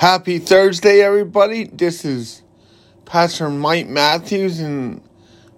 Happy 0.00 0.38
Thursday, 0.38 1.02
everybody. 1.02 1.64
This 1.64 2.06
is 2.06 2.40
Pastor 3.04 3.50
Mike 3.50 3.86
Matthews, 3.86 4.58
and 4.58 5.02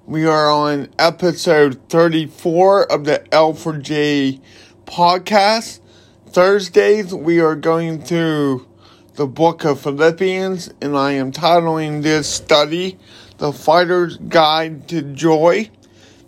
we 0.05 0.27
are 0.27 0.51
on 0.51 0.89
episode 0.99 1.79
34 1.89 2.91
of 2.91 3.05
the 3.05 3.25
L4J 3.31 4.41
podcast. 4.85 5.79
Thursdays, 6.27 7.15
we 7.15 7.39
are 7.39 7.55
going 7.55 8.03
through 8.03 8.67
the 9.15 9.29
book 9.29 9.63
of 9.63 9.81
Philippians, 9.81 10.75
and 10.81 10.97
I 10.97 11.13
am 11.13 11.31
titling 11.31 12.03
this 12.03 12.27
study 12.27 12.99
The 13.39 13.53
Fighter's 13.53 14.17
Guide 14.17 14.89
to 14.89 15.03
Joy 15.03 15.71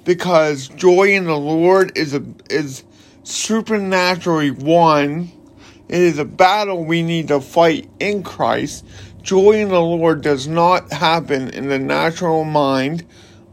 because 0.05 0.69
joy 0.69 1.09
in 1.09 1.25
the 1.25 1.37
Lord 1.37 1.99
is 1.99 2.15
a 2.15 2.25
is 2.49 2.85
supernaturally 3.25 4.53
won 4.53 5.33
it 5.89 6.01
is 6.01 6.19
a 6.19 6.25
battle 6.25 6.85
we 6.85 7.03
need 7.03 7.29
to 7.29 7.41
fight 7.41 7.89
in 8.00 8.23
Christ. 8.23 8.85
Joy 9.22 9.53
in 9.53 9.68
the 9.68 9.81
Lord 9.81 10.22
does 10.22 10.49
not 10.49 10.93
happen 10.93 11.50
in 11.50 11.68
the 11.68 11.79
natural 11.79 12.45
mind 12.45 13.04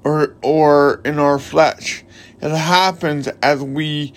or 0.04 0.36
or 0.42 1.02
in 1.06 1.20
our 1.20 1.40
flesh. 1.40 2.04
It 2.42 2.52
happens 2.52 3.28
as 3.42 3.62
we 3.62 4.14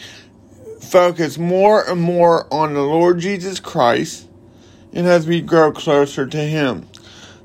focus 0.81 1.39
more 1.39 1.89
and 1.89 2.01
more 2.01 2.53
on 2.53 2.75
the 2.75 2.83
Lord 2.83 3.19
Jesus 3.19 3.61
Christ 3.61 4.29
and 4.93 5.07
as 5.07 5.27
we 5.27 5.41
grow 5.41 5.73
closer 5.73 6.27
to 6.27 6.39
him. 6.39 6.87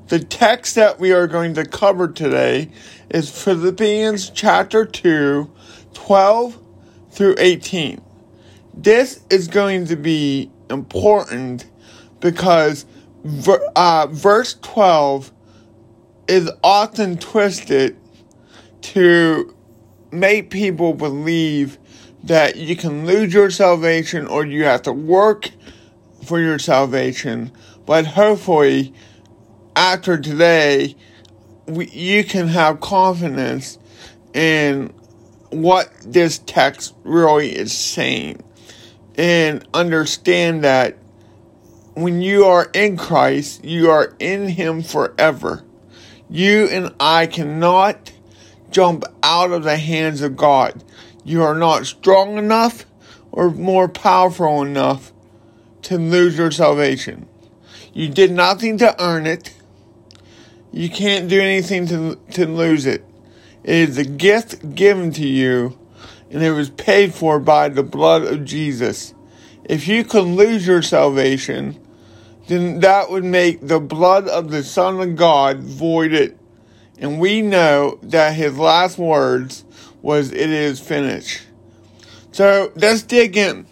The 0.08 0.20
text 0.20 0.74
that 0.76 0.98
we 0.98 1.12
are 1.12 1.26
going 1.26 1.54
to 1.54 1.64
cover 1.64 2.08
today 2.08 2.70
is 3.10 3.30
Philippians 3.30 4.30
chapter 4.30 4.84
2, 4.84 5.50
12 5.94 6.58
through 7.10 7.34
18. 7.38 8.00
This 8.74 9.20
is 9.30 9.48
going 9.48 9.86
to 9.86 9.96
be 9.96 10.50
important 10.70 11.66
because 12.20 12.86
uh, 13.76 14.06
verse 14.10 14.54
12 14.62 15.32
is 16.28 16.50
often 16.62 17.18
twisted 17.18 17.96
to 18.82 19.54
make 20.12 20.50
people 20.50 20.94
believe 20.94 21.78
that 22.24 22.56
you 22.56 22.76
can 22.76 23.06
lose 23.06 23.32
your 23.32 23.50
salvation 23.50 24.26
or 24.26 24.44
you 24.44 24.64
have 24.64 24.82
to 24.82 24.92
work 24.92 25.50
for 26.24 26.40
your 26.40 26.58
salvation. 26.58 27.50
But 27.86 28.06
hopefully, 28.06 28.92
after 29.74 30.18
today, 30.18 30.96
we, 31.66 31.88
you 31.88 32.24
can 32.24 32.48
have 32.48 32.80
confidence 32.80 33.78
in 34.34 34.92
what 35.50 35.90
this 36.04 36.38
text 36.38 36.94
really 37.02 37.56
is 37.56 37.72
saying 37.72 38.42
and 39.20 39.68
understand 39.74 40.64
that 40.64 40.96
when 41.92 42.22
you 42.22 42.46
are 42.46 42.70
in 42.72 42.96
Christ, 42.96 43.62
you 43.62 43.90
are 43.90 44.14
in 44.18 44.48
Him 44.48 44.82
forever. 44.82 45.62
You 46.30 46.68
and 46.68 46.94
I 46.98 47.26
cannot 47.26 48.12
jump 48.70 49.04
out 49.22 49.50
of 49.50 49.62
the 49.62 49.76
hands 49.76 50.22
of 50.22 50.38
God. 50.38 50.82
You 51.22 51.42
are 51.42 51.54
not 51.54 51.84
strong 51.84 52.38
enough 52.38 52.86
or 53.30 53.50
more 53.50 53.88
powerful 53.88 54.62
enough 54.62 55.12
to 55.82 55.98
lose 55.98 56.38
your 56.38 56.50
salvation. 56.50 57.28
You 57.92 58.08
did 58.08 58.32
nothing 58.32 58.78
to 58.78 58.98
earn 59.02 59.26
it. 59.26 59.54
You 60.72 60.88
can't 60.88 61.28
do 61.28 61.38
anything 61.38 61.86
to, 61.88 62.18
to 62.30 62.46
lose 62.46 62.86
it. 62.86 63.04
It 63.64 63.90
is 63.90 63.98
a 63.98 64.04
gift 64.04 64.74
given 64.74 65.12
to 65.12 65.28
you 65.28 65.78
and 66.30 66.42
it 66.42 66.52
was 66.52 66.70
paid 66.70 67.12
for 67.12 67.38
by 67.38 67.68
the 67.68 67.82
blood 67.82 68.22
of 68.22 68.44
Jesus. 68.44 69.14
If 69.64 69.88
you 69.88 70.04
could 70.04 70.24
lose 70.24 70.66
your 70.66 70.82
salvation, 70.82 71.78
then 72.46 72.80
that 72.80 73.10
would 73.10 73.24
make 73.24 73.66
the 73.66 73.80
blood 73.80 74.28
of 74.28 74.50
the 74.50 74.62
Son 74.62 75.00
of 75.00 75.16
God 75.16 75.60
voided. 75.60 76.38
And 76.98 77.20
we 77.20 77.42
know 77.42 77.98
that 78.02 78.34
his 78.34 78.58
last 78.58 78.98
words 78.98 79.64
was, 80.02 80.32
It 80.32 80.50
is 80.50 80.80
finished. 80.80 81.42
So 82.32 82.72
let's 82.74 83.02
dig 83.02 83.36
in. 83.36 83.66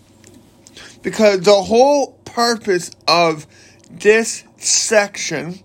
Because 1.03 1.41
the 1.41 1.62
whole 1.62 2.12
purpose 2.25 2.91
of 3.06 3.47
this 3.91 4.44
section 4.56 5.60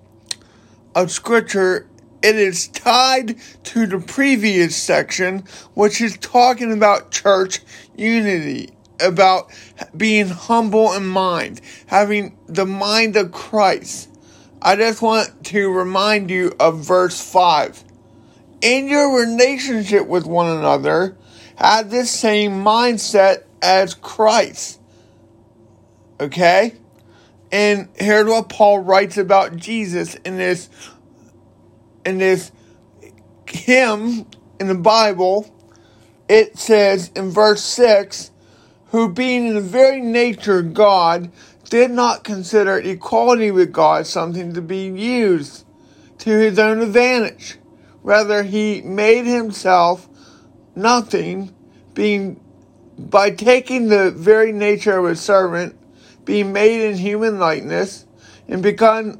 of 0.95 1.11
scripture 1.11 1.87
it 2.23 2.37
is 2.37 2.69
tied 2.69 3.35
to 3.65 3.85
the 3.85 3.99
previous 3.99 4.75
section, 4.77 5.43
which 5.73 5.99
is 5.99 6.17
talking 6.17 6.71
about 6.71 7.11
church 7.11 7.59
unity, 7.97 8.69
about 9.01 9.51
being 9.95 10.29
humble 10.29 10.93
in 10.93 11.05
mind, 11.05 11.59
having 11.87 12.37
the 12.47 12.65
mind 12.65 13.17
of 13.17 13.33
Christ. 13.33 14.09
I 14.61 14.77
just 14.77 15.01
want 15.01 15.43
to 15.47 15.69
remind 15.69 16.31
you 16.31 16.53
of 16.61 16.79
verse 16.79 17.19
5. 17.19 17.83
In 18.61 18.87
your 18.87 19.19
relationship 19.19 20.07
with 20.07 20.25
one 20.25 20.47
another, 20.47 21.17
have 21.57 21.89
this 21.89 22.09
same 22.09 22.63
mindset 22.63 23.43
as 23.61 23.93
Christ. 23.93 24.79
Okay? 26.21 26.75
And 27.51 27.89
here's 27.95 28.25
what 28.25 28.49
Paul 28.49 28.79
writes 28.79 29.17
about 29.17 29.57
Jesus 29.57 30.15
in 30.15 30.37
this 30.37 30.69
in 32.05 32.17
this 32.17 32.51
hymn 33.47 34.25
in 34.59 34.67
the 34.67 34.75
Bible, 34.75 35.53
it 36.27 36.57
says 36.57 37.11
in 37.15 37.29
verse 37.31 37.63
6 37.63 38.31
who 38.87 39.09
being 39.09 39.47
in 39.47 39.55
the 39.55 39.61
very 39.61 39.99
nature 39.99 40.61
God 40.61 41.31
did 41.69 41.89
not 41.89 42.23
consider 42.23 42.77
equality 42.77 43.49
with 43.49 43.71
God 43.71 44.05
something 44.05 44.53
to 44.53 44.61
be 44.61 44.85
used 44.85 45.65
to 46.19 46.29
his 46.29 46.59
own 46.59 46.79
advantage. 46.79 47.57
Rather, 48.03 48.43
he 48.43 48.81
made 48.81 49.25
himself 49.25 50.07
nothing, 50.75 51.55
being 51.95 52.39
by 52.97 53.31
taking 53.31 53.87
the 53.87 54.11
very 54.11 54.51
nature 54.51 54.99
of 54.99 55.05
a 55.05 55.15
servant, 55.15 55.75
being 56.23 56.53
made 56.53 56.87
in 56.87 56.95
human 56.95 57.39
likeness, 57.39 58.05
and 58.47 58.61
become 58.61 59.19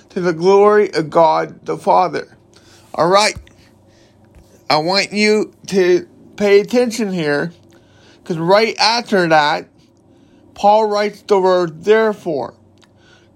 to 0.11 0.21
the 0.21 0.33
glory 0.33 0.93
of 0.93 1.09
God 1.09 1.65
the 1.65 1.77
Father. 1.77 2.37
All 2.93 3.07
right. 3.07 3.35
I 4.69 4.77
want 4.77 5.11
you 5.11 5.53
to 5.67 6.07
pay 6.35 6.59
attention 6.59 7.11
here 7.11 7.51
because 8.21 8.37
right 8.37 8.77
after 8.77 9.27
that, 9.27 9.67
Paul 10.53 10.85
writes 10.85 11.21
the 11.21 11.39
word 11.39 11.83
therefore. 11.83 12.55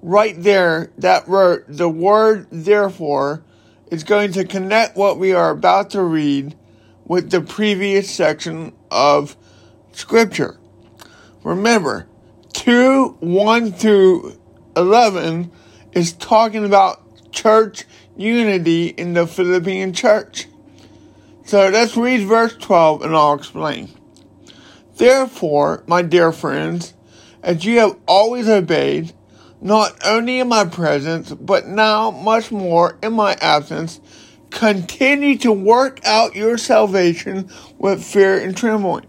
Right 0.02 0.36
there, 0.38 0.92
that 0.98 1.28
word, 1.28 1.66
the 1.68 1.90
word 1.90 2.48
therefore, 2.52 3.44
is 3.90 4.04
going 4.04 4.34
to 4.34 4.46
connect 4.46 4.98
what 4.98 5.18
we 5.18 5.34
are 5.34 5.50
about 5.52 5.90
to 5.92 6.04
read 6.04 6.56
with 7.06 7.32
the 7.32 7.42
previous 7.42 8.10
section 8.10 8.74
of 8.92 9.36
Scripture. 9.94 10.60
Remember, 11.44 12.08
2 12.54 13.18
1 13.20 13.72
through 13.72 14.40
11 14.76 15.52
is 15.96 16.14
talking 16.14 16.66
about 16.66 17.32
church 17.32 17.86
unity 18.16 18.88
in 18.90 19.14
the 19.14 19.26
Philippian 19.26 19.94
church. 19.94 20.48
So 21.46 21.70
let's 21.70 21.98
read 21.98 22.28
verse 22.28 22.56
12 22.58 23.02
and 23.02 23.16
I'll 23.16 23.34
explain. 23.34 23.90
Therefore, 24.98 25.84
my 25.88 26.02
dear 26.02 26.32
friends, 26.32 26.94
as 27.42 27.66
you 27.66 27.80
have 27.80 27.98
always 28.08 28.48
obeyed, 28.48 29.14
not 29.62 29.96
only 30.06 30.40
in 30.40 30.50
my 30.50 30.66
presence, 30.66 31.32
but 31.34 31.68
now 31.68 32.12
much 32.12 32.52
more 32.52 32.98
in 33.02 33.14
my 33.14 33.34
absence, 33.42 34.00
continue 34.50 35.38
to 35.38 35.52
work 35.52 36.00
out 36.06 36.36
your 36.36 36.58
salvation 36.58 37.50
with 37.78 38.04
fear 38.04 38.38
and 38.38 38.56
trembling. 38.56 39.06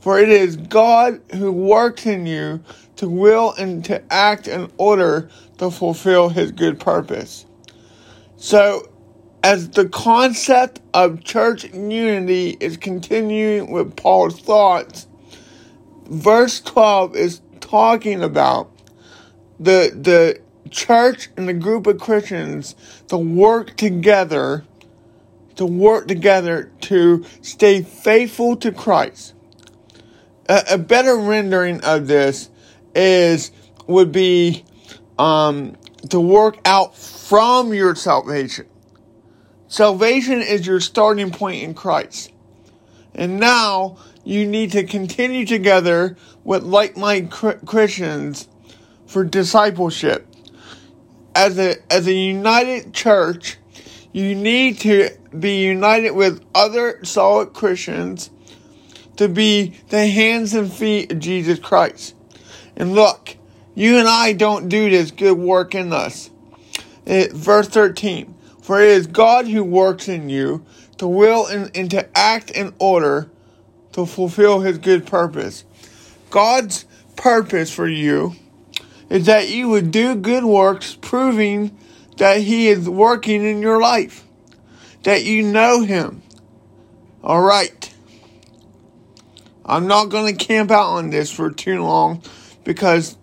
For 0.00 0.18
it 0.18 0.28
is 0.28 0.56
God 0.56 1.20
who 1.34 1.52
works 1.52 2.06
in 2.06 2.26
you 2.26 2.62
to 2.98 3.08
will 3.08 3.52
and 3.52 3.84
to 3.86 4.02
act 4.12 4.46
in 4.48 4.70
order 4.76 5.30
to 5.56 5.70
fulfill 5.70 6.28
his 6.28 6.52
good 6.52 6.78
purpose. 6.78 7.46
So, 8.36 8.88
as 9.42 9.70
the 9.70 9.88
concept 9.88 10.80
of 10.92 11.22
church 11.22 11.64
unity 11.72 12.56
is 12.58 12.76
continuing 12.76 13.70
with 13.70 13.96
Paul's 13.96 14.40
thoughts, 14.40 15.06
verse 16.06 16.60
12 16.60 17.16
is 17.16 17.40
talking 17.60 18.22
about 18.22 18.70
the 19.60 19.92
the 19.94 20.40
church 20.70 21.30
and 21.36 21.48
the 21.48 21.54
group 21.54 21.86
of 21.86 22.00
Christians 22.00 22.74
to 23.08 23.16
work 23.16 23.76
together, 23.76 24.64
to 25.54 25.64
work 25.64 26.08
together 26.08 26.72
to 26.82 27.24
stay 27.42 27.82
faithful 27.82 28.56
to 28.56 28.72
Christ. 28.72 29.34
A, 30.48 30.64
a 30.72 30.78
better 30.78 31.16
rendering 31.16 31.80
of 31.82 32.08
this 32.08 32.50
is 32.94 33.50
would 33.86 34.12
be 34.12 34.64
um, 35.18 35.76
to 36.10 36.20
work 36.20 36.58
out 36.64 36.96
from 36.96 37.72
your 37.72 37.94
salvation. 37.94 38.66
Salvation 39.66 40.40
is 40.40 40.66
your 40.66 40.80
starting 40.80 41.30
point 41.30 41.62
in 41.62 41.74
Christ. 41.74 42.32
And 43.14 43.38
now 43.40 43.98
you 44.24 44.46
need 44.46 44.72
to 44.72 44.84
continue 44.84 45.44
together 45.44 46.16
with 46.44 46.62
like 46.62 46.96
minded 46.96 47.30
Christians 47.30 48.48
for 49.06 49.24
discipleship. 49.24 50.26
As 51.34 51.58
a, 51.58 51.76
as 51.92 52.06
a 52.06 52.12
united 52.12 52.94
church, 52.94 53.58
you 54.12 54.34
need 54.34 54.78
to 54.80 55.10
be 55.38 55.64
united 55.64 56.12
with 56.12 56.44
other 56.54 57.04
solid 57.04 57.52
Christians 57.52 58.30
to 59.16 59.28
be 59.28 59.78
the 59.88 60.06
hands 60.06 60.54
and 60.54 60.72
feet 60.72 61.12
of 61.12 61.18
Jesus 61.18 61.58
Christ. 61.58 62.14
And 62.78 62.94
look, 62.94 63.36
you 63.74 63.98
and 63.98 64.08
I 64.08 64.32
don't 64.32 64.70
do 64.70 64.88
this 64.88 65.10
good 65.10 65.36
work 65.36 65.74
in 65.74 65.92
us. 65.92 66.30
It, 67.04 67.32
verse 67.32 67.68
13 67.68 68.34
For 68.62 68.80
it 68.80 68.88
is 68.88 69.06
God 69.06 69.46
who 69.46 69.62
works 69.62 70.08
in 70.08 70.30
you 70.30 70.64
to 70.96 71.06
will 71.06 71.46
and, 71.46 71.70
and 71.76 71.90
to 71.90 72.08
act 72.16 72.50
in 72.50 72.72
order 72.78 73.28
to 73.92 74.06
fulfill 74.06 74.60
his 74.60 74.78
good 74.78 75.06
purpose. 75.06 75.64
God's 76.30 76.86
purpose 77.16 77.74
for 77.74 77.88
you 77.88 78.34
is 79.10 79.26
that 79.26 79.48
you 79.48 79.68
would 79.68 79.90
do 79.90 80.14
good 80.14 80.44
works, 80.44 80.96
proving 81.00 81.76
that 82.18 82.40
He 82.42 82.68
is 82.68 82.88
working 82.88 83.44
in 83.44 83.62
your 83.62 83.80
life, 83.80 84.24
that 85.04 85.24
you 85.24 85.42
know 85.42 85.82
Him. 85.82 86.22
All 87.22 87.42
right. 87.42 87.94
I'm 89.64 89.86
not 89.86 90.06
going 90.06 90.34
to 90.34 90.44
camp 90.44 90.70
out 90.70 90.90
on 90.94 91.10
this 91.10 91.30
for 91.30 91.50
too 91.50 91.82
long 91.82 92.22
because 92.68 93.16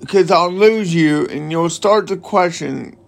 because 0.00 0.28
I'll 0.28 0.52
lose 0.52 0.92
you 0.92 1.24
and 1.26 1.52
you'll 1.52 1.70
start 1.70 2.08
to 2.08 2.16
question, 2.16 2.98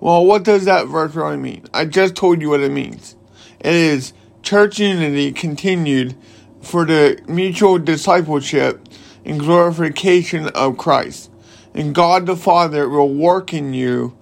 well, 0.00 0.24
what 0.24 0.44
does 0.44 0.64
that 0.64 0.86
verse 0.86 1.14
really 1.14 1.36
mean? 1.36 1.66
I 1.74 1.84
just 1.84 2.16
told 2.16 2.40
you 2.40 2.48
what 2.48 2.60
it 2.60 2.72
means. 2.72 3.14
It 3.60 3.74
is 3.74 4.14
church 4.42 4.78
unity 4.78 5.30
continued 5.30 6.16
for 6.62 6.86
the 6.86 7.20
mutual 7.28 7.78
discipleship 7.78 8.80
and 9.26 9.38
glorification 9.38 10.48
of 10.48 10.78
Christ. 10.78 11.30
And 11.74 11.94
God 11.94 12.24
the 12.24 12.34
Father 12.34 12.88
will 12.88 13.12
work 13.12 13.52
in 13.52 13.74
you 13.74 14.16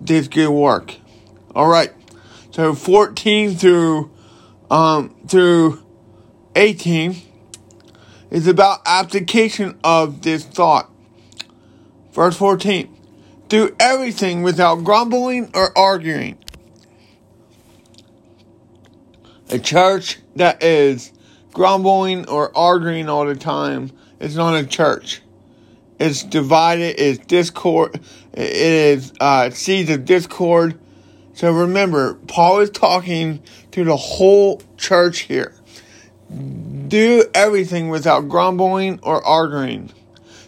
this 0.00 0.28
good 0.28 0.50
work. 0.50 0.94
All 1.56 1.66
right. 1.66 1.92
So 2.52 2.72
14 2.72 3.56
through 3.56 4.12
um 4.70 5.16
through 5.26 5.84
18 6.54 7.27
is 8.30 8.46
about 8.46 8.80
application 8.86 9.78
of 9.82 10.22
this 10.22 10.44
thought. 10.44 10.90
Verse 12.12 12.36
14. 12.36 12.94
Do 13.48 13.74
everything 13.80 14.42
without 14.42 14.84
grumbling 14.84 15.50
or 15.54 15.76
arguing. 15.76 16.36
A 19.50 19.58
church 19.58 20.18
that 20.36 20.62
is 20.62 21.12
grumbling 21.52 22.28
or 22.28 22.56
arguing 22.56 23.08
all 23.08 23.24
the 23.24 23.34
time 23.34 23.90
is 24.20 24.36
not 24.36 24.54
a 24.54 24.66
church. 24.66 25.22
It's 25.98 26.22
divided. 26.22 27.00
It's 27.00 27.18
discord. 27.24 28.00
It 28.34 28.56
is 28.56 29.12
uh, 29.20 29.50
seeds 29.50 29.90
of 29.90 30.04
discord. 30.04 30.78
So 31.32 31.50
remember, 31.52 32.14
Paul 32.26 32.60
is 32.60 32.70
talking 32.70 33.42
to 33.70 33.84
the 33.84 33.96
whole 33.96 34.60
church 34.76 35.20
here. 35.20 35.54
Do 36.30 37.24
everything 37.34 37.88
without 37.88 38.28
grumbling 38.28 39.00
or 39.02 39.24
arguing, 39.24 39.90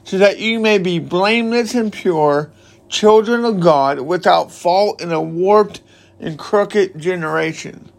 so 0.05 0.19
that 0.19 0.39
you 0.39 0.61
may 0.61 0.79
be 0.79 0.99
blameless 0.99 1.75
and 1.75 1.93
pure, 1.93 2.53
children 2.89 3.45
of 3.45 3.61
God, 3.61 4.01
without 4.01 4.53
fault 4.53 5.01
in 5.01 5.11
a 5.11 5.23
warped 5.23 5.81
and 6.19 6.39
crooked 6.39 6.99
generation. 6.99 7.91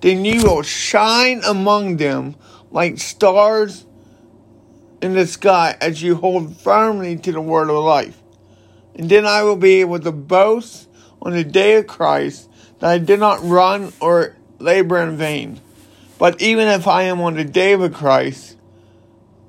Then 0.00 0.24
you 0.24 0.42
will 0.42 0.62
shine 0.62 1.40
among 1.46 1.98
them 1.98 2.36
like 2.70 2.98
stars 2.98 3.86
in 5.00 5.14
the 5.14 5.26
sky 5.26 5.76
as 5.80 6.02
you 6.02 6.16
hold 6.16 6.56
firmly 6.56 7.16
to 7.16 7.32
the 7.32 7.40
word 7.40 7.70
of 7.70 7.76
life. 7.84 8.18
And 8.96 9.08
then 9.08 9.26
I 9.26 9.42
will 9.42 9.56
be 9.56 9.80
able 9.80 10.00
to 10.00 10.12
boast 10.12 10.88
on 11.22 11.32
the 11.32 11.44
day 11.44 11.76
of 11.76 11.86
Christ 11.86 12.50
that 12.80 12.90
I 12.90 12.98
did 12.98 13.20
not 13.20 13.42
run 13.42 13.92
or 14.00 14.36
labor 14.58 14.98
in 14.98 15.16
vain. 15.16 15.60
But 16.18 16.40
even 16.40 16.68
if 16.68 16.86
I 16.86 17.02
am 17.04 17.20
on 17.20 17.34
the 17.34 17.44
day 17.44 17.72
of 17.72 17.92
Christ, 17.92 18.56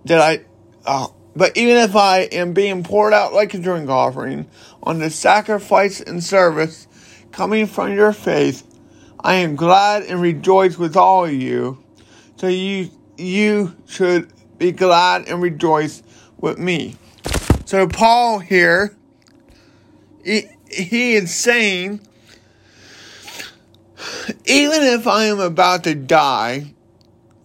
that 0.05 0.19
I, 0.19 0.45
oh, 0.85 1.15
but 1.35 1.55
even 1.57 1.77
if 1.77 1.95
I 1.95 2.21
am 2.21 2.53
being 2.53 2.83
poured 2.83 3.13
out 3.13 3.33
like 3.33 3.53
a 3.53 3.57
drink 3.57 3.89
offering 3.89 4.47
on 4.81 4.99
the 4.99 5.09
sacrifice 5.09 5.99
and 5.99 6.23
service 6.23 6.87
coming 7.31 7.67
from 7.67 7.93
your 7.93 8.13
faith, 8.13 8.63
I 9.19 9.35
am 9.35 9.55
glad 9.55 10.03
and 10.03 10.21
rejoice 10.21 10.77
with 10.77 10.95
all 10.95 11.25
of 11.25 11.33
you. 11.33 11.83
So 12.37 12.47
you, 12.47 12.89
you 13.17 13.75
should 13.85 14.31
be 14.57 14.71
glad 14.71 15.27
and 15.27 15.41
rejoice 15.41 16.03
with 16.37 16.57
me. 16.57 16.95
So 17.65 17.87
Paul 17.87 18.39
here, 18.39 18.95
he, 20.23 20.47
he 20.69 21.15
is 21.15 21.33
saying, 21.33 22.01
even 24.45 24.83
if 24.83 25.07
I 25.07 25.25
am 25.25 25.39
about 25.39 25.83
to 25.85 25.95
die 25.95 26.73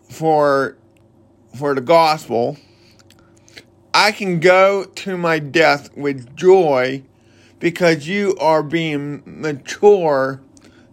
for 0.08 0.76
for 1.56 1.74
the 1.74 1.80
gospel, 1.80 2.56
I 3.92 4.12
can 4.12 4.40
go 4.40 4.84
to 4.84 5.16
my 5.16 5.38
death 5.38 5.96
with 5.96 6.36
joy 6.36 7.02
because 7.58 8.06
you 8.06 8.36
are 8.40 8.62
being 8.62 9.22
mature 9.26 10.40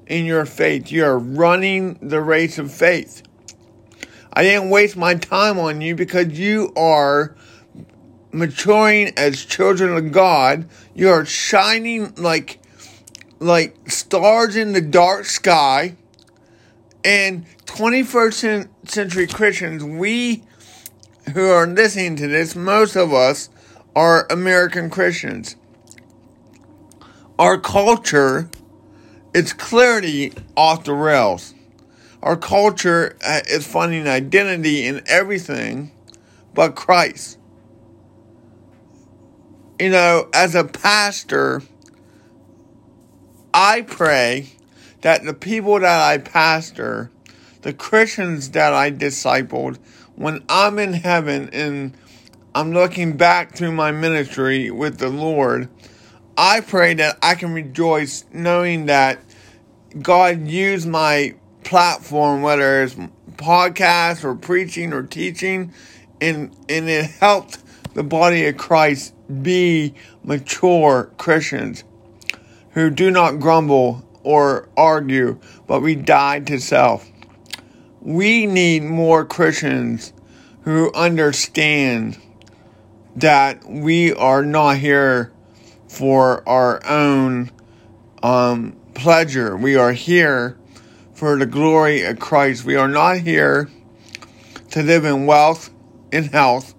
in 0.07 0.25
your 0.25 0.45
faith. 0.45 0.91
You 0.91 1.05
are 1.05 1.17
running 1.17 1.99
the 2.01 2.21
race 2.21 2.57
of 2.57 2.71
faith. 2.71 3.23
I 4.33 4.43
didn't 4.43 4.69
waste 4.69 4.97
my 4.97 5.15
time 5.15 5.57
on 5.57 5.81
you 5.81 5.95
because 5.95 6.37
you 6.37 6.71
are 6.75 7.35
maturing 8.31 9.13
as 9.17 9.43
children 9.43 9.95
of 9.95 10.11
God. 10.11 10.69
You 10.93 11.09
are 11.09 11.25
shining 11.25 12.13
like 12.15 12.59
like 13.39 13.89
stars 13.89 14.55
in 14.55 14.73
the 14.73 14.81
dark 14.81 15.25
sky. 15.25 15.95
And 17.03 17.45
21st 17.65 18.67
century 18.85 19.27
Christians, 19.27 19.83
we 19.83 20.43
who 21.33 21.47
are 21.49 21.67
listening 21.67 22.15
to 22.17 22.27
this, 22.27 22.55
most 22.55 22.95
of 22.95 23.13
us 23.13 23.49
are 23.95 24.27
American 24.29 24.89
Christians. 24.89 25.55
Our 27.39 27.59
culture 27.59 28.49
is 29.33 29.53
clearly 29.53 30.33
off 30.55 30.83
the 30.83 30.93
rails. 30.93 31.53
Our 32.23 32.35
culture 32.35 33.15
uh, 33.23 33.41
is 33.47 33.65
finding 33.67 34.07
identity 34.07 34.85
in 34.85 35.01
everything 35.05 35.91
but 36.53 36.75
Christ. 36.75 37.37
You 39.79 39.91
know, 39.91 40.27
as 40.33 40.55
a 40.55 40.63
pastor, 40.63 41.61
I 43.59 43.81
pray 43.81 44.49
that 45.01 45.25
the 45.25 45.33
people 45.33 45.79
that 45.79 45.99
I 45.99 46.19
pastor, 46.19 47.09
the 47.63 47.73
Christians 47.73 48.51
that 48.51 48.71
I 48.71 48.91
discipled, 48.91 49.79
when 50.15 50.43
I'm 50.47 50.77
in 50.77 50.93
heaven 50.93 51.49
and 51.51 51.97
I'm 52.53 52.71
looking 52.71 53.17
back 53.17 53.55
through 53.55 53.71
my 53.71 53.91
ministry 53.91 54.69
with 54.69 54.99
the 54.99 55.09
Lord, 55.09 55.69
I 56.37 56.59
pray 56.59 56.93
that 56.93 57.17
I 57.23 57.33
can 57.33 57.51
rejoice 57.51 58.25
knowing 58.31 58.85
that 58.85 59.23
God 60.03 60.47
used 60.47 60.87
my 60.87 61.33
platform, 61.63 62.43
whether 62.43 62.83
it's 62.83 62.93
podcast 63.37 64.23
or 64.23 64.35
preaching 64.35 64.93
or 64.93 65.01
teaching, 65.01 65.73
and 66.21 66.55
and 66.69 66.87
it 66.87 67.05
helped 67.05 67.57
the 67.95 68.03
body 68.03 68.45
of 68.45 68.57
Christ 68.57 69.15
be 69.41 69.95
mature 70.23 71.11
Christians 71.17 71.83
who 72.77 72.91
do 72.91 73.09
not 73.09 73.39
grumble 73.39 74.07
or 74.21 74.69
argue, 74.77 75.39
but 75.65 75.81
we 75.81 75.95
die 75.95 76.39
to 76.39 76.59
self. 76.59 77.09
We 78.01 78.45
need 78.45 78.83
more 78.83 79.25
Christians 79.25 80.13
who 80.61 80.93
understand 80.93 82.19
that 83.15 83.67
we 83.67 84.13
are 84.13 84.43
not 84.45 84.77
here 84.77 85.33
for 85.87 86.47
our 86.47 86.85
own 86.85 87.49
um, 88.21 88.79
pleasure. 88.93 89.57
We 89.57 89.75
are 89.75 89.93
here 89.93 90.55
for 91.13 91.35
the 91.35 91.47
glory 91.47 92.03
of 92.03 92.19
Christ. 92.19 92.63
We 92.63 92.75
are 92.75 92.87
not 92.87 93.17
here 93.17 93.71
to 94.69 94.83
live 94.83 95.03
in 95.03 95.25
wealth 95.25 95.71
and 96.11 96.27
health. 96.27 96.75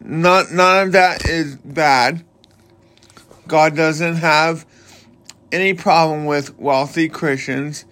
Not, 0.00 0.52
none 0.52 0.86
of 0.86 0.92
that 0.92 1.28
is 1.28 1.56
bad. 1.56 2.24
God 3.48 3.74
doesn't 3.74 4.16
have 4.16 4.66
any 5.50 5.74
problem 5.74 6.26
with 6.26 6.58
wealthy 6.58 7.08
Christians. 7.08 7.86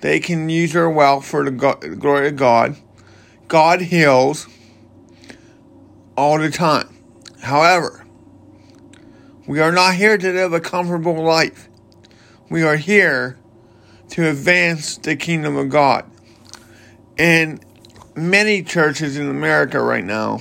They 0.00 0.20
can 0.20 0.48
use 0.48 0.72
their 0.72 0.88
wealth 0.88 1.26
for 1.26 1.44
the 1.44 1.50
glory 1.50 2.28
of 2.28 2.36
God. 2.36 2.76
God 3.48 3.82
heals 3.82 4.46
all 6.16 6.38
the 6.38 6.50
time. 6.50 6.88
However, 7.42 8.06
we 9.46 9.60
are 9.60 9.72
not 9.72 9.94
here 9.96 10.16
to 10.16 10.32
live 10.32 10.52
a 10.52 10.60
comfortable 10.60 11.22
life. 11.22 11.68
We 12.48 12.62
are 12.62 12.76
here 12.76 13.36
to 14.10 14.28
advance 14.28 14.96
the 14.96 15.16
kingdom 15.16 15.56
of 15.56 15.68
God. 15.68 16.04
And 17.18 17.64
many 18.14 18.62
churches 18.62 19.16
in 19.16 19.28
America 19.28 19.82
right 19.82 20.04
now 20.04 20.40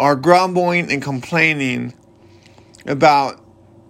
are 0.00 0.16
grumbling 0.16 0.90
and 0.90 1.00
complaining 1.00 1.94
about 2.86 3.41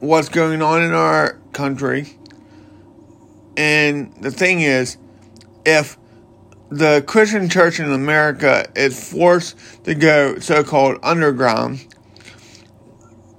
what's 0.03 0.29
going 0.29 0.61
on 0.61 0.83
in 0.83 0.93
our 0.93 1.39
country. 1.53 2.17
And 3.57 4.13
the 4.17 4.33
thing 4.33 4.61
is, 4.61 4.97
if 5.65 5.97
the 6.71 7.05
Christian 7.07 7.49
church 7.49 7.79
in 7.79 7.93
America 7.93 8.67
is 8.75 9.13
forced 9.13 9.57
to 9.85 9.95
go 9.95 10.41
so 10.41 10.65
called 10.65 10.99
underground, 11.05 11.87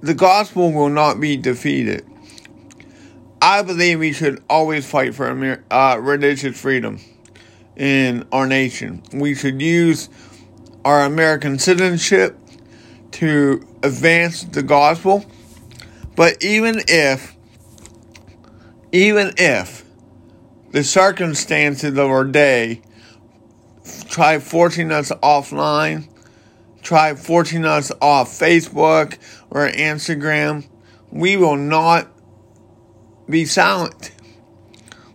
the 0.00 0.14
gospel 0.14 0.72
will 0.72 0.88
not 0.88 1.20
be 1.20 1.36
defeated. 1.36 2.06
I 3.42 3.60
believe 3.60 3.98
we 3.98 4.14
should 4.14 4.42
always 4.48 4.88
fight 4.88 5.14
for 5.14 5.62
uh, 5.70 5.98
religious 6.00 6.58
freedom 6.58 6.98
in 7.76 8.26
our 8.32 8.46
nation. 8.46 9.02
We 9.12 9.34
should 9.34 9.60
use 9.60 10.08
our 10.82 11.04
American 11.04 11.58
citizenship 11.58 12.38
to 13.12 13.66
advance 13.82 14.44
the 14.44 14.62
gospel. 14.62 15.26
But 16.16 16.42
even 16.42 16.82
if, 16.86 17.34
even 18.92 19.32
if 19.36 19.84
the 20.70 20.84
circumstances 20.84 21.90
of 21.90 21.98
our 21.98 22.24
day 22.24 22.82
try 24.08 24.38
forcing 24.38 24.92
us 24.92 25.10
offline, 25.22 26.08
try 26.82 27.14
forcing 27.14 27.64
us 27.64 27.90
off 28.00 28.28
Facebook 28.28 29.18
or 29.50 29.68
Instagram, 29.68 30.66
we 31.10 31.36
will 31.36 31.56
not 31.56 32.08
be 33.28 33.44
silent. 33.44 34.12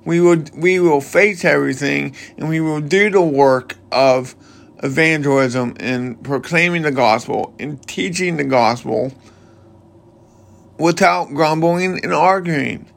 We 0.06 0.20
will 0.20 0.44
we 0.56 0.79
will 0.79 1.01
face 1.01 1.46
everything 1.46 2.15
and 2.38 2.50
we 2.50 2.60
will 2.60 2.82
do 2.82 3.10
the 3.10 3.22
work 3.22 3.75
of 3.91 4.36
evangelism 4.82 5.75
and 5.79 6.24
proclaiming 6.24 6.82
the 6.82 6.91
gospel 6.91 7.53
and 7.60 7.86
teaching 7.88 8.38
the 8.38 8.46
gospel 8.46 9.13
without 10.79 11.29
grumbling 11.29 12.00
and 12.03 12.13
arguing. 12.13 12.88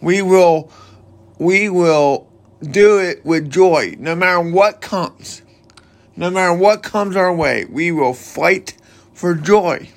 We 0.00 0.22
will 0.22 0.70
we 1.38 1.68
will 1.68 2.28
do 2.62 2.98
it 2.98 3.24
with 3.24 3.50
joy 3.50 3.96
no 3.98 4.14
matter 4.14 4.40
what 4.40 4.80
comes. 4.80 5.42
No 6.16 6.30
matter 6.30 6.52
what 6.52 6.82
comes 6.82 7.16
our 7.16 7.34
way, 7.34 7.64
we 7.64 7.90
will 7.92 8.12
fight 8.12 8.76
for 9.14 9.34
joy. 9.34 9.88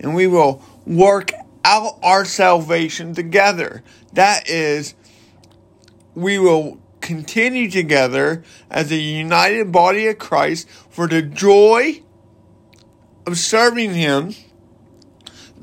And 0.00 0.14
we 0.14 0.26
will 0.26 0.62
work 0.86 1.32
out 1.64 1.98
our 2.02 2.24
salvation 2.24 3.14
together. 3.14 3.82
That 4.14 4.48
is 4.48 4.94
we 6.14 6.38
will 6.38 6.78
continue 7.00 7.70
together 7.70 8.42
as 8.70 8.90
a 8.90 8.96
united 8.96 9.70
body 9.70 10.06
of 10.06 10.18
Christ 10.18 10.68
for 10.88 11.06
the 11.06 11.20
joy 11.20 12.00
of 13.26 13.36
serving 13.36 13.92
Him, 13.94 14.34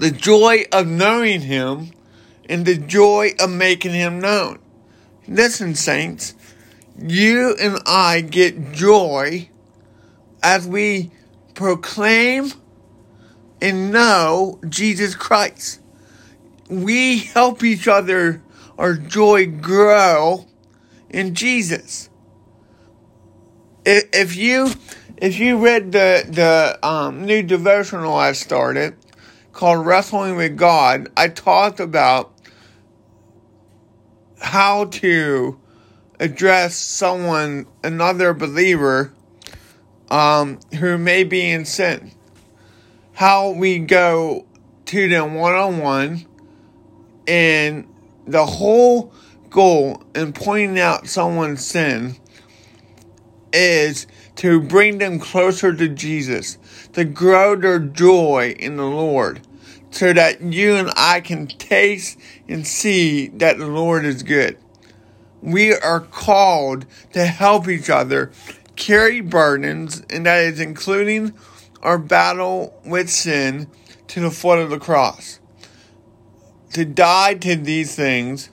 the 0.01 0.10
joy 0.10 0.65
of 0.72 0.88
knowing 0.88 1.41
Him, 1.41 1.91
and 2.50 2.65
the 2.65 2.75
joy 2.75 3.34
of 3.39 3.51
making 3.51 3.93
Him 3.93 4.20
known. 4.20 4.58
Listen, 5.27 5.75
saints, 5.75 6.34
you 6.98 7.55
and 7.62 7.77
I 7.86 8.22
get 8.22 8.72
joy 8.72 9.48
as 10.41 10.67
we 10.67 11.12
proclaim 11.53 12.51
and 13.62 13.91
know 13.91 14.60
Jesus 14.67 15.13
Christ. 15.13 15.79
We 16.67 17.20
help 17.20 17.63
each 17.63 17.88
other, 17.88 18.41
our 18.79 18.96
joy 18.96 19.46
grow 19.46 20.48
in 21.12 21.36
Jesus. 21.36 22.10
If 23.86 24.36
you 24.36 24.72
if 25.17 25.38
you 25.38 25.63
read 25.63 25.91
the 25.91 26.25
the 26.27 26.79
um, 26.88 27.24
new 27.24 27.43
devotional 27.43 28.15
I 28.15 28.31
started 28.31 28.96
called 29.53 29.86
Wrestling 29.86 30.36
with 30.36 30.58
God, 30.58 31.12
I 31.17 31.27
talked 31.27 31.79
about 31.79 32.34
how 34.39 34.86
to 34.86 35.60
address 36.20 36.75
someone, 36.75 37.67
another 37.84 38.34
believer, 38.34 39.13
um, 40.10 40.60
who 40.79 40.98
may 40.98 41.24
be 41.24 41.50
in 41.50 41.65
sin. 41.65 42.12
How 43.13 43.51
we 43.51 43.79
go 43.79 44.46
to 44.86 45.10
them 45.10 45.36
one 45.36 45.53
on 45.53 45.77
one, 45.79 46.25
and 47.27 47.88
the 48.27 48.46
whole 48.46 49.13
goal 49.50 50.01
in 50.15 50.34
pointing 50.34 50.79
out 50.79 51.08
someone's 51.08 51.65
sin 51.65 52.15
is 53.53 54.08
to 54.42 54.60
bring 54.60 54.98
them 54.98 55.20
closer 55.20 55.72
to 55.72 55.88
Jesus, 55.88 56.58
to 56.94 57.06
grow 57.06 57.56
their 57.56 57.78
joy 57.78 58.56
in 58.58 58.76
the 58.76 58.88
Lord, 58.88 59.40
so 59.92 60.14
that 60.14 60.42
you 60.42 60.74
and 60.74 60.90
I 60.98 61.22
can 61.22 61.46
taste 61.46 62.18
and 62.50 62.66
see 62.66 63.28
that 63.28 63.60
the 63.60 63.68
Lord 63.68 64.04
is 64.04 64.24
good. 64.24 64.58
We 65.44 65.76
are 65.76 66.00
called 66.00 66.88
to 67.14 67.28
help 67.28 67.68
each 67.68 67.88
other 67.92 68.32
carry 68.76 69.22
burdens, 69.22 70.02
and 70.10 70.26
that 70.26 70.44
is 70.46 70.60
including 70.60 71.34
our 71.84 72.00
battle 72.00 72.82
with 72.84 73.12
sin 73.12 73.68
to 74.08 74.22
the 74.22 74.32
foot 74.32 74.58
of 74.58 74.72
the 74.72 74.80
cross. 74.80 75.40
To 76.74 76.84
die 76.84 77.36
to 77.36 77.56
these 77.58 77.96
things 77.96 78.50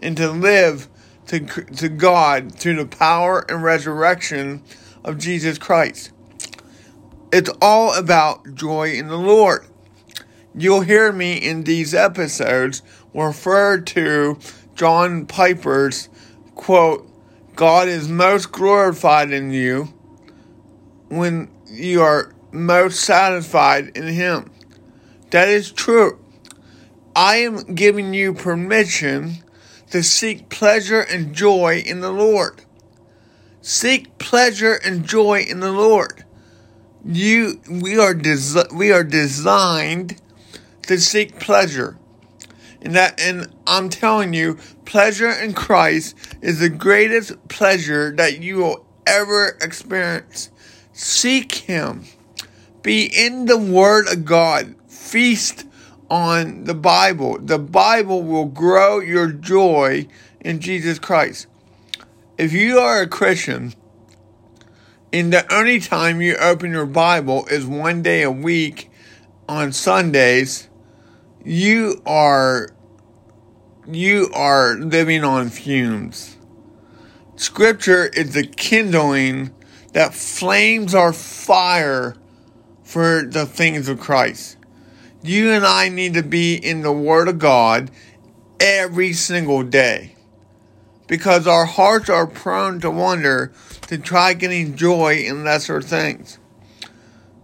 and 0.00 0.16
to 0.16 0.32
live 0.32 0.88
to, 1.28 1.38
to 1.38 1.88
God 1.88 2.52
through 2.52 2.74
the 2.74 2.86
power 2.86 3.48
and 3.48 3.62
resurrection 3.62 4.64
of 5.04 5.18
Jesus 5.18 5.58
Christ. 5.58 6.12
It's 7.32 7.50
all 7.60 7.94
about 7.94 8.54
joy 8.54 8.92
in 8.92 9.08
the 9.08 9.16
Lord. 9.16 9.66
You'll 10.54 10.82
hear 10.82 11.12
me 11.12 11.36
in 11.36 11.64
these 11.64 11.94
episodes 11.94 12.82
refer 13.14 13.78
to 13.78 14.38
John 14.74 15.26
Piper's 15.26 16.08
quote, 16.54 17.08
God 17.54 17.88
is 17.88 18.08
most 18.08 18.52
glorified 18.52 19.30
in 19.30 19.50
you 19.50 19.92
when 21.08 21.50
you 21.66 22.02
are 22.02 22.32
most 22.50 23.00
satisfied 23.00 23.96
in 23.96 24.06
Him. 24.06 24.50
That 25.30 25.48
is 25.48 25.72
true. 25.72 26.18
I 27.14 27.36
am 27.36 27.74
giving 27.74 28.14
you 28.14 28.32
permission 28.32 29.38
to 29.90 30.02
seek 30.02 30.48
pleasure 30.48 31.00
and 31.00 31.34
joy 31.34 31.82
in 31.84 32.00
the 32.00 32.10
Lord. 32.10 32.64
Seek 33.64 34.18
pleasure 34.18 34.74
and 34.84 35.06
joy 35.06 35.42
in 35.48 35.60
the 35.60 35.70
Lord. 35.70 36.24
You, 37.04 37.60
we 37.70 37.96
are 37.96 38.12
des- 38.12 38.66
we 38.74 38.90
are 38.90 39.04
designed 39.04 40.20
to 40.88 40.98
seek 40.98 41.38
pleasure, 41.38 41.96
and 42.80 42.96
that, 42.96 43.20
and 43.20 43.54
I'm 43.64 43.88
telling 43.88 44.34
you, 44.34 44.58
pleasure 44.84 45.30
in 45.30 45.52
Christ 45.54 46.16
is 46.40 46.58
the 46.58 46.68
greatest 46.68 47.48
pleasure 47.48 48.12
that 48.16 48.42
you 48.42 48.56
will 48.56 48.84
ever 49.06 49.56
experience. 49.60 50.50
Seek 50.92 51.54
Him. 51.54 52.04
Be 52.82 53.04
in 53.04 53.46
the 53.46 53.58
Word 53.58 54.08
of 54.08 54.24
God. 54.24 54.74
Feast 54.88 55.66
on 56.10 56.64
the 56.64 56.74
Bible. 56.74 57.38
The 57.38 57.60
Bible 57.60 58.24
will 58.24 58.46
grow 58.46 58.98
your 58.98 59.28
joy 59.28 60.08
in 60.40 60.58
Jesus 60.58 60.98
Christ. 60.98 61.46
If 62.38 62.54
you 62.54 62.78
are 62.78 63.02
a 63.02 63.06
Christian 63.06 63.74
and 65.12 65.30
the 65.30 65.54
only 65.54 65.80
time 65.80 66.22
you 66.22 66.34
open 66.36 66.70
your 66.70 66.86
Bible 66.86 67.44
is 67.50 67.66
one 67.66 68.02
day 68.02 68.22
a 68.22 68.30
week 68.30 68.90
on 69.46 69.70
Sundays, 69.72 70.68
you 71.44 72.00
are 72.06 72.70
you 73.86 74.30
are 74.32 74.76
living 74.76 75.24
on 75.24 75.50
fumes. 75.50 76.38
Scripture 77.36 78.06
is 78.06 78.32
the 78.32 78.46
kindling 78.46 79.50
that 79.92 80.14
flames 80.14 80.94
our 80.94 81.12
fire 81.12 82.16
for 82.82 83.24
the 83.26 83.44
things 83.44 83.88
of 83.88 84.00
Christ. 84.00 84.56
You 85.22 85.50
and 85.50 85.66
I 85.66 85.90
need 85.90 86.14
to 86.14 86.22
be 86.22 86.54
in 86.54 86.80
the 86.80 86.92
Word 86.92 87.28
of 87.28 87.38
God 87.38 87.90
every 88.58 89.12
single 89.12 89.62
day 89.62 90.11
because 91.12 91.46
our 91.46 91.66
hearts 91.66 92.08
are 92.08 92.26
prone 92.26 92.80
to 92.80 92.90
wonder 92.90 93.52
to 93.82 93.98
try 93.98 94.32
getting 94.32 94.74
joy 94.74 95.16
in 95.16 95.44
lesser 95.44 95.82
things. 95.82 96.38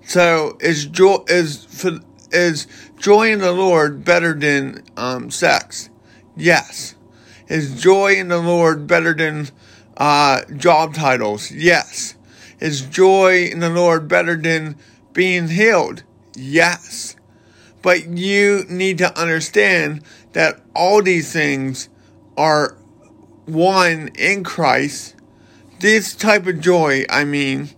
So 0.07 0.57
is 0.59 0.87
joy 0.87 1.19
is 1.27 1.85
is 2.33 2.67
joy 2.97 3.31
in 3.31 3.41
the 3.41 3.53
Lord 3.53 4.07
better 4.07 4.33
than 4.33 4.85
um, 4.97 5.31
sex? 5.31 5.91
Yes. 6.35 6.95
Is 7.49 7.79
joy 7.79 8.15
in 8.15 8.29
the 8.29 8.39
Lord 8.39 8.87
better 8.87 9.13
than 9.13 9.49
uh, 9.99 10.47
job 10.57 10.95
titles? 10.95 11.51
Yes. 11.51 12.15
Is 12.61 12.81
joy 12.81 13.51
in 13.53 13.61
the 13.61 13.69
Lord 13.69 14.09
better 14.09 14.37
than 14.37 14.77
being 15.13 15.49
healed? 15.49 16.05
Yes. 16.35 17.17
But 17.83 18.09
you 18.09 18.65
need 18.71 18.97
to 18.97 19.15
understand 19.21 20.05
that 20.33 20.59
all 20.75 21.03
these 21.03 21.31
things 21.31 21.91
are 22.35 22.79
won 23.49 24.09
in 24.14 24.45
Christ. 24.45 25.14
This 25.81 26.14
type 26.14 26.47
of 26.47 26.61
joy, 26.61 27.05
I 27.09 27.25
mean, 27.25 27.71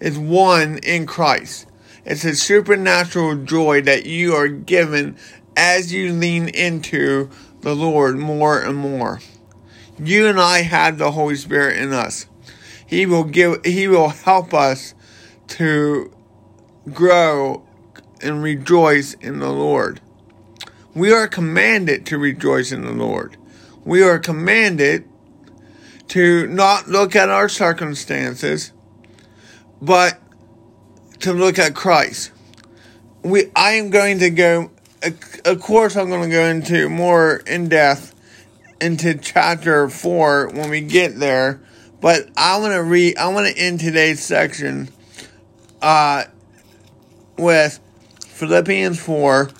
is 0.00 0.18
won 0.18 0.78
in 0.78 1.06
Christ. 1.06 1.66
It's 2.04 2.24
a 2.24 2.34
supernatural 2.34 3.44
joy 3.44 3.82
that 3.82 4.06
you 4.06 4.34
are 4.34 4.48
given 4.48 5.16
as 5.56 5.92
you 5.92 6.12
lean 6.12 6.48
into 6.48 7.30
the 7.60 7.76
Lord 7.76 8.16
more 8.18 8.60
and 8.60 8.76
more. 8.76 9.20
You 9.98 10.26
and 10.26 10.40
I 10.40 10.62
have 10.62 10.98
the 10.98 11.12
Holy 11.12 11.36
Spirit 11.36 11.76
in 11.76 11.92
us. 11.92 12.26
He 12.84 13.06
will 13.06 13.24
give 13.24 13.64
he 13.64 13.86
will 13.86 14.08
help 14.08 14.52
us 14.52 14.94
to 15.48 16.12
grow 16.92 17.62
and 18.20 18.42
rejoice 18.42 19.14
in 19.14 19.38
the 19.38 19.50
Lord. 19.50 20.00
We 20.94 21.12
are 21.12 21.28
commanded 21.28 22.04
to 22.06 22.18
rejoice 22.18 22.72
in 22.72 22.82
the 22.82 22.92
Lord. 22.92 23.36
We 23.84 24.02
are 24.02 24.18
commanded 24.18 25.08
to 26.08 26.46
not 26.46 26.88
look 26.88 27.16
at 27.16 27.28
our 27.28 27.48
circumstances, 27.48 28.72
but 29.80 30.20
to 31.20 31.32
look 31.32 31.58
at 31.58 31.74
Christ. 31.74 32.32
We, 33.22 33.50
I 33.54 33.72
am 33.72 33.90
going 33.90 34.18
to 34.18 34.30
go, 34.30 34.70
of 35.44 35.60
course, 35.60 35.96
I'm 35.96 36.08
going 36.08 36.28
to 36.28 36.34
go 36.34 36.44
into 36.46 36.88
more 36.88 37.36
in 37.46 37.68
depth 37.68 38.14
into 38.80 39.14
chapter 39.14 39.88
four 39.88 40.48
when 40.48 40.68
we 40.68 40.80
get 40.80 41.18
there. 41.18 41.60
But 42.00 42.28
I 42.36 42.58
want 42.58 42.72
to 42.72 42.82
read, 42.82 43.16
I 43.16 43.28
want 43.28 43.46
to 43.46 43.56
end 43.56 43.78
today's 43.78 44.20
section 44.20 44.88
uh, 45.80 46.24
with 47.38 47.78
Philippians 48.26 48.98
4, 49.00 49.50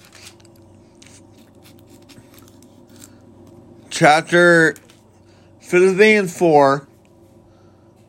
chapter 3.90 4.74
Philippians 5.72 6.36
4. 6.36 6.86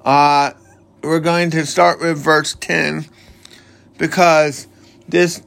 Uh, 0.03 0.51
we're 1.01 1.21
going 1.21 1.49
to 1.51 1.65
start 1.65 2.01
with 2.01 2.17
verse 2.17 2.57
10 2.59 3.05
because 3.97 4.67
this 5.07 5.41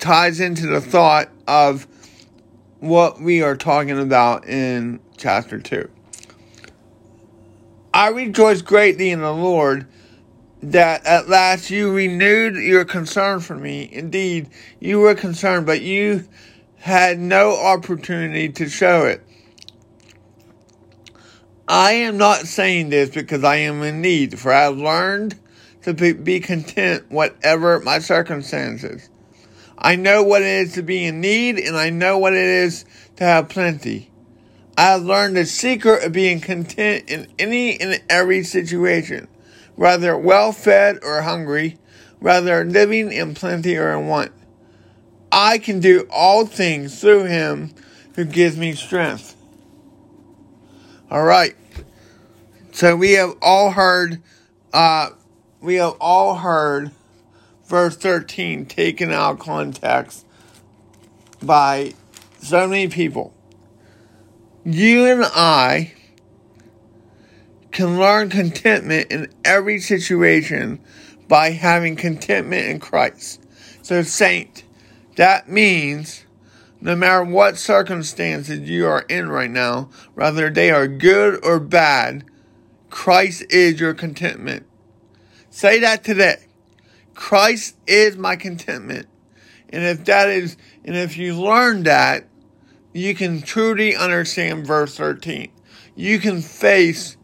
ties 0.00 0.40
into 0.40 0.66
the 0.66 0.80
thought 0.80 1.28
of 1.46 1.86
what 2.80 3.20
we 3.20 3.44
are 3.44 3.54
talking 3.54 4.00
about 4.00 4.48
in 4.48 4.98
chapter 5.16 5.60
2. 5.60 5.88
I 7.94 8.08
rejoice 8.08 8.62
greatly 8.62 9.10
in 9.12 9.20
the 9.20 9.32
Lord 9.32 9.86
that 10.64 11.06
at 11.06 11.28
last 11.28 11.70
you 11.70 11.92
renewed 11.92 12.56
your 12.56 12.84
concern 12.84 13.38
for 13.38 13.54
me. 13.54 13.88
Indeed, 13.92 14.50
you 14.80 14.98
were 14.98 15.14
concerned, 15.14 15.66
but 15.66 15.82
you 15.82 16.26
had 16.78 17.20
no 17.20 17.56
opportunity 17.56 18.48
to 18.48 18.68
show 18.68 19.04
it. 19.04 19.24
I 21.70 21.92
am 21.92 22.16
not 22.16 22.48
saying 22.48 22.88
this 22.88 23.10
because 23.10 23.44
I 23.44 23.58
am 23.58 23.80
in 23.84 24.00
need, 24.00 24.40
for 24.40 24.52
I 24.52 24.62
have 24.62 24.76
learned 24.76 25.38
to 25.82 25.94
be 25.94 26.40
content 26.40 27.04
whatever 27.12 27.78
my 27.78 28.00
circumstances. 28.00 29.08
I 29.78 29.94
know 29.94 30.24
what 30.24 30.42
it 30.42 30.48
is 30.48 30.72
to 30.72 30.82
be 30.82 31.04
in 31.04 31.20
need, 31.20 31.60
and 31.60 31.76
I 31.76 31.90
know 31.90 32.18
what 32.18 32.32
it 32.32 32.42
is 32.42 32.84
to 33.18 33.24
have 33.24 33.48
plenty. 33.48 34.10
I 34.76 34.86
have 34.86 35.04
learned 35.04 35.36
the 35.36 35.46
secret 35.46 36.02
of 36.02 36.10
being 36.10 36.40
content 36.40 37.08
in 37.08 37.28
any 37.38 37.80
and 37.80 38.02
every 38.10 38.42
situation, 38.42 39.28
whether 39.76 40.18
well 40.18 40.50
fed 40.50 40.98
or 41.04 41.22
hungry, 41.22 41.78
whether 42.18 42.64
living 42.64 43.12
in 43.12 43.32
plenty 43.36 43.76
or 43.76 43.92
in 43.92 44.08
want. 44.08 44.32
I 45.30 45.58
can 45.58 45.78
do 45.78 46.08
all 46.10 46.46
things 46.46 47.00
through 47.00 47.26
him 47.26 47.72
who 48.16 48.24
gives 48.24 48.56
me 48.56 48.72
strength. 48.72 49.36
All 51.10 51.24
right. 51.24 51.56
So 52.72 52.96
we 52.96 53.12
have 53.12 53.34
all 53.42 53.72
heard, 53.72 54.22
uh, 54.72 55.10
we 55.60 55.74
have 55.76 55.96
all 56.00 56.36
heard 56.36 56.92
verse 57.66 57.96
13 57.96 58.66
taken 58.66 59.10
out 59.10 59.32
of 59.32 59.38
context 59.40 60.24
by 61.42 61.94
so 62.40 62.66
many 62.66 62.88
people 62.88 63.34
you 64.64 65.06
and 65.06 65.24
I 65.24 65.92
can 67.70 67.98
learn 67.98 68.28
contentment 68.28 69.10
in 69.10 69.32
every 69.44 69.80
situation 69.80 70.80
by 71.28 71.50
having 71.50 71.96
contentment 71.96 72.66
in 72.66 72.80
Christ. 72.80 73.40
So, 73.82 74.02
saint, 74.02 74.64
that 75.16 75.48
means 75.48 76.24
no 76.80 76.96
matter 76.96 77.24
what 77.24 77.58
circumstances 77.58 78.68
you 78.68 78.86
are 78.86 79.04
in 79.08 79.28
right 79.28 79.50
now, 79.50 79.90
whether 80.14 80.50
they 80.50 80.70
are 80.70 80.86
good 80.86 81.44
or 81.44 81.60
bad, 81.60 82.24
Christ 82.88 83.44
is 83.50 83.78
your 83.78 83.94
contentment. 83.94 84.66
Say 85.50 85.80
that 85.80 86.04
today. 86.04 86.46
Christ 87.14 87.76
is 87.86 88.16
my 88.16 88.36
contentment. 88.36 89.06
And 89.68 89.84
if 89.84 90.04
that 90.06 90.28
is, 90.28 90.56
and 90.84 90.96
if 90.96 91.16
you 91.16 91.40
learn 91.40 91.84
that, 91.84 92.26
you 92.92 93.14
can 93.14 93.42
truly 93.42 93.94
understand 93.94 94.66
verse 94.66 94.96
13. 94.96 95.50
You 95.94 96.18
can 96.18 96.40
face 96.40 97.16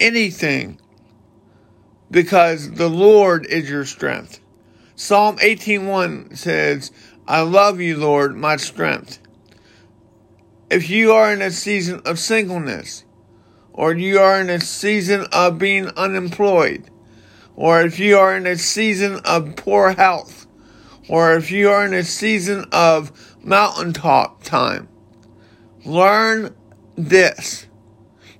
anything 0.00 0.80
because 2.10 2.72
the 2.72 2.88
Lord 2.88 3.46
is 3.46 3.68
your 3.68 3.84
strength. 3.84 4.40
Psalm 5.00 5.38
18:1 5.40 6.34
says, 6.34 6.90
"I 7.28 7.42
love 7.42 7.80
you, 7.80 7.96
Lord, 7.96 8.36
my 8.36 8.56
strength." 8.56 9.20
If 10.70 10.90
you 10.90 11.12
are 11.12 11.32
in 11.32 11.40
a 11.40 11.52
season 11.52 12.02
of 12.04 12.18
singleness, 12.18 13.04
or 13.72 13.94
you 13.94 14.18
are 14.18 14.40
in 14.40 14.50
a 14.50 14.60
season 14.60 15.28
of 15.30 15.56
being 15.56 15.86
unemployed, 15.96 16.90
or 17.54 17.80
if 17.82 18.00
you 18.00 18.18
are 18.18 18.36
in 18.36 18.44
a 18.44 18.58
season 18.58 19.20
of 19.24 19.54
poor 19.54 19.92
health, 19.92 20.48
or 21.08 21.34
if 21.34 21.52
you 21.52 21.70
are 21.70 21.86
in 21.86 21.94
a 21.94 22.02
season 22.02 22.64
of 22.72 23.12
mountaintop 23.40 24.42
time. 24.42 24.88
Learn 25.84 26.56
this. 26.96 27.66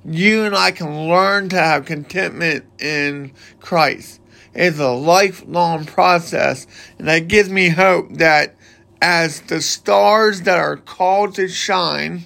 You 0.04 0.42
and 0.42 0.56
I 0.56 0.72
can 0.72 1.08
learn 1.08 1.50
to 1.50 1.56
have 1.56 1.84
contentment 1.84 2.64
in 2.80 3.30
Christ. 3.60 4.20
It's 4.58 4.80
a 4.80 4.90
lifelong 4.90 5.84
process, 5.84 6.66
and 6.98 7.06
that 7.06 7.28
gives 7.28 7.48
me 7.48 7.68
hope 7.68 8.14
that 8.14 8.56
as 9.00 9.42
the 9.42 9.62
stars 9.62 10.42
that 10.42 10.58
are 10.58 10.76
called 10.76 11.36
to 11.36 11.46
shine, 11.46 12.24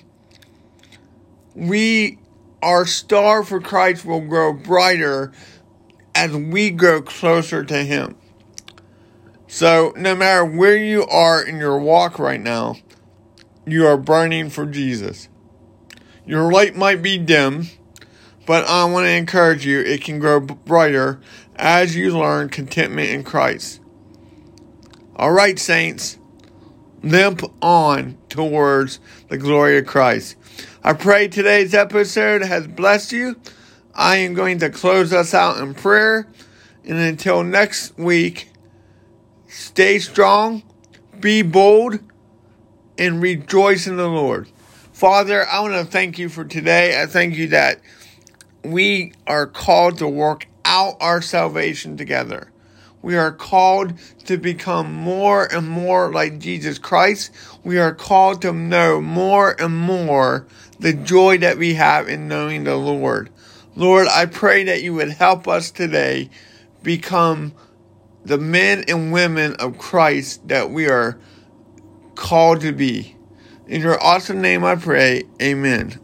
we, 1.55 2.19
our 2.63 2.87
star 2.87 3.43
for 3.43 3.61
Christ 3.61 4.07
will 4.07 4.23
grow 4.23 4.55
brighter 4.55 5.31
as 6.15 6.35
we 6.35 6.71
grow 6.71 7.03
closer 7.03 7.65
to 7.65 7.85
Him. 7.85 8.17
So, 9.47 9.93
no 9.95 10.17
matter 10.17 10.43
where 10.43 10.79
you 10.79 11.05
are 11.05 11.47
in 11.47 11.59
your 11.59 11.79
walk 11.79 12.19
right 12.19 12.41
now, 12.41 12.77
you 13.67 13.87
are 13.87 13.99
burning 13.99 14.49
for 14.49 14.65
Jesus. 14.65 15.29
Your 16.25 16.51
light 16.51 16.77
might 16.77 17.03
be 17.03 17.19
dim, 17.19 17.67
but 18.47 18.65
I 18.65 18.87
want 18.87 19.05
to 19.05 19.11
encourage 19.11 19.67
you, 19.67 19.81
it 19.81 20.03
can 20.03 20.19
grow 20.19 20.41
brighter 20.41 21.21
as 21.57 21.97
you 21.97 22.17
learn 22.17 22.49
contentment 22.49 23.11
in 23.11 23.25
Christ. 23.25 23.81
All 25.17 25.33
right, 25.33 25.59
saints, 25.59 26.19
limp 27.03 27.43
on 27.63 28.19
towards 28.29 28.99
the 29.29 29.39
glory 29.39 29.79
of 29.79 29.87
Christ. 29.87 30.37
I 30.83 30.95
pray 30.95 31.29
today's 31.29 31.75
episode 31.75 32.43
has 32.43 32.67
blessed 32.67 33.13
you. 33.13 33.41
I 33.95 34.17
am 34.17 34.35
going 34.35 34.59
to 34.61 34.71
close 34.71 35.13
us 35.13 35.35
out 35.35 35.59
in 35.59 35.75
prayer. 35.75 36.27
And 36.85 36.99
until 36.99 37.45
next 37.45 37.97
week, 37.97 38.49
Stay 39.53 39.99
strong, 39.99 40.63
be 41.21 41.43
bold, 41.43 41.99
and 42.97 43.21
rejoice 43.21 43.87
in 43.87 43.99
the 43.99 44.09
Lord. 44.09 44.49
Father, 44.95 45.47
I 45.47 45.61
want 45.61 45.75
to 45.75 45.85
thank 45.85 46.19
you 46.19 46.31
for 46.31 46.43
today. 46.43 47.01
I 47.01 47.05
thank 47.05 47.37
you 47.37 47.49
that 47.49 47.79
we 48.65 49.13
are 49.27 49.47
called 49.47 49.99
to 49.99 50.09
work 50.09 50.47
out 50.73 50.97
our 51.01 51.21
salvation 51.21 51.99
together. 51.99 52.51
We 53.03 53.17
are 53.17 53.31
called 53.31 53.99
to 54.25 54.39
become 54.39 54.91
more 54.91 55.45
and 55.53 55.69
more 55.69 56.11
like 56.11 56.39
Jesus 56.39 56.79
Christ. 56.79 57.31
We 57.63 57.79
are 57.79 57.95
called 57.95 58.41
to 58.43 58.53
know 58.53 59.01
more 59.01 59.55
and 59.61 59.77
more 59.77 60.47
the 60.81 60.95
joy 60.95 61.37
that 61.39 61.59
we 61.59 61.75
have 61.75 62.09
in 62.09 62.27
knowing 62.27 62.65
the 62.65 62.77
Lord. 62.77 63.29
Lord, 63.77 64.09
I 64.09 64.25
pray 64.27 64.65
that 64.65 64.83
you 64.83 64.95
would 64.95 65.11
help 65.11 65.47
us 65.47 65.71
today 65.71 66.31
become 66.83 67.53
the 68.25 68.39
men 68.39 68.85
and 68.89 69.13
women 69.13 69.55
of 69.57 69.77
Christ 69.77 70.49
that 70.49 70.71
we 70.71 70.89
are 70.89 71.19
called 72.15 72.63
to 72.63 72.73
be. 72.73 73.17
In 73.67 73.83
your 73.83 74.03
awesome 74.03 74.41
name 74.41 74.65
I 74.65 74.77
pray, 74.77 75.25
amen. 75.41 76.01